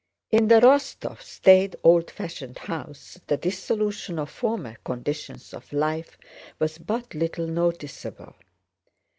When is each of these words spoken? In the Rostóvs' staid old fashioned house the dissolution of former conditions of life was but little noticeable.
In 0.31 0.47
the 0.47 0.55
Rostóvs' 0.59 1.21
staid 1.21 1.75
old 1.83 2.09
fashioned 2.09 2.57
house 2.57 3.19
the 3.27 3.37
dissolution 3.37 4.17
of 4.17 4.31
former 4.31 4.77
conditions 4.83 5.53
of 5.53 5.71
life 5.71 6.17
was 6.57 6.79
but 6.79 7.13
little 7.13 7.45
noticeable. 7.45 8.33